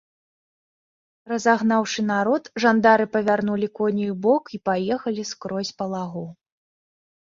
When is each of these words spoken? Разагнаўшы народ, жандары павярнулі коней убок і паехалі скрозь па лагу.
Разагнаўшы 1.31 2.05
народ, 2.13 2.49
жандары 2.65 3.05
павярнулі 3.17 3.67
коней 3.81 4.09
убок 4.15 4.43
і 4.59 4.61
паехалі 4.71 5.21
скрозь 5.33 5.75
па 5.83 5.93
лагу. 5.97 6.25